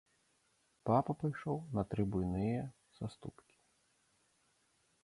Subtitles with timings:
[0.89, 2.61] Папа пайшоў на тры буйныя
[2.97, 3.55] саступкі.